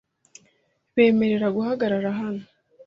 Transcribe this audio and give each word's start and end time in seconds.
Bemerera 0.93 1.47
guhagarara 1.55 2.09
hano. 2.19 2.43